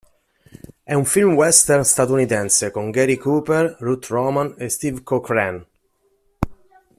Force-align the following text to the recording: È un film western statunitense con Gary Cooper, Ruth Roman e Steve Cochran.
È 0.81 0.95
un 0.95 1.05
film 1.05 1.35
western 1.35 1.83
statunitense 1.85 2.71
con 2.71 2.89
Gary 2.89 3.17
Cooper, 3.17 3.75
Ruth 3.81 4.07
Roman 4.07 4.55
e 4.57 4.67
Steve 4.67 5.03
Cochran. 5.03 5.63